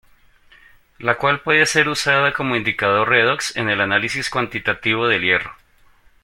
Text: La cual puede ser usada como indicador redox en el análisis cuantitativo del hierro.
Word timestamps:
La 0.97 1.19
cual 1.19 1.41
puede 1.41 1.67
ser 1.67 1.87
usada 1.87 2.33
como 2.33 2.55
indicador 2.55 3.07
redox 3.07 3.55
en 3.55 3.69
el 3.69 3.81
análisis 3.81 4.31
cuantitativo 4.31 5.07
del 5.07 5.21
hierro. 5.21 5.55